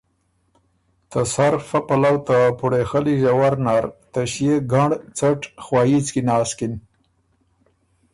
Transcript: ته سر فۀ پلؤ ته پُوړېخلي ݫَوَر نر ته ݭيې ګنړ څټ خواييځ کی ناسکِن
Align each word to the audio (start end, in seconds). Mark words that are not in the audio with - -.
ته 1.09 1.19
سر 1.33 1.53
فۀ 1.67 1.79
پلؤ 1.87 2.15
ته 2.27 2.37
پُوړېخلي 2.57 3.15
ݫَوَر 3.23 3.53
نر 3.65 3.85
ته 4.11 4.21
ݭيې 4.31 4.55
ګنړ 4.71 4.91
څټ 5.17 5.41
خواييځ 5.63 6.05
کی 6.13 6.21
ناسکِن 6.27 6.73